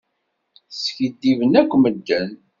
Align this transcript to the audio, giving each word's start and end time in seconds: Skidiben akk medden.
Skidiben 0.81 1.53
akk 1.61 1.71
medden. 1.81 2.29